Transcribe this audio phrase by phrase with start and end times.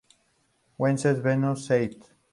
[0.79, 2.01] Wenzel Benno Seidl